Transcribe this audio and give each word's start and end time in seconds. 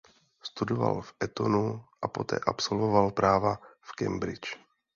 Studoval 0.43 1.01
v 1.01 1.13
Etonu 1.23 1.83
a 2.01 2.07
poté 2.07 2.39
absolvoval 2.45 3.11
práva 3.11 3.61
v 3.81 3.91
Cambridge. 3.91 4.57